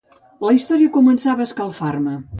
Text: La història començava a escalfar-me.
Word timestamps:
La 0.45 0.53
història 0.55 0.93
començava 0.95 1.45
a 1.47 1.51
escalfar-me. 1.51 2.17